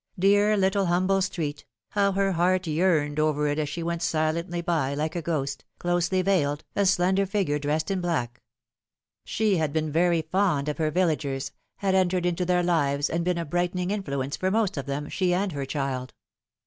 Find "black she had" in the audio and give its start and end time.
8.01-9.71